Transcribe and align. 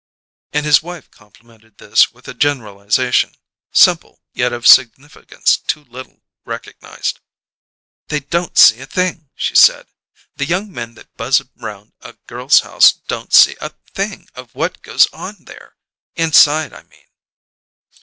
And 0.51 0.65
his 0.65 0.81
wife 0.81 1.11
complemented 1.11 1.77
this 1.77 2.11
with 2.11 2.27
a 2.27 2.33
generalization, 2.33 3.35
simple, 3.71 4.23
yet 4.33 4.51
of 4.51 4.65
a 4.65 4.67
significance 4.67 5.57
too 5.57 5.83
little 5.83 6.23
recognized. 6.43 7.19
"They 8.07 8.21
don't 8.21 8.57
see 8.57 8.79
a 8.79 8.87
thing!" 8.87 9.29
she 9.35 9.53
said. 9.53 9.85
"The 10.37 10.45
young 10.45 10.71
men 10.71 10.95
that 10.95 11.15
buzz 11.17 11.39
around 11.61 11.93
a 12.01 12.13
girl's 12.25 12.61
house 12.61 12.93
don't 12.93 13.31
see 13.31 13.55
a 13.61 13.73
thing 13.93 14.27
of 14.33 14.55
what 14.55 14.81
goes 14.81 15.05
on 15.13 15.45
there! 15.45 15.75
Inside, 16.15 16.73
I 16.73 16.81
mean." 16.81 17.05